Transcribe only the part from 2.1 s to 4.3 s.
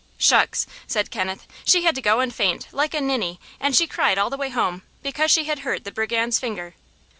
and faint, like a ninny, and she cried